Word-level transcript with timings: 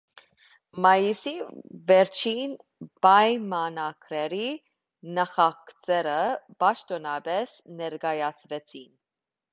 Մայիսի 0.85 1.33
վերջին 1.91 2.55
պայմանագրերի 3.07 4.49
նախագծերը 5.19 6.19
պաշտոնապես 6.65 7.57
ներկայացվեցին։ 7.83 8.91